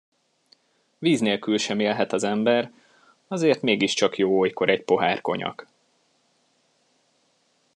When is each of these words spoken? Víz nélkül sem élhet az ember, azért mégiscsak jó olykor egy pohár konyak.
Víz 0.97 1.19
nélkül 1.19 1.57
sem 1.57 1.79
élhet 1.79 2.13
az 2.13 2.23
ember, 2.23 2.73
azért 3.27 3.61
mégiscsak 3.61 4.17
jó 4.17 4.39
olykor 4.39 4.69
egy 4.69 4.83
pohár 4.83 5.21
konyak. 5.21 5.67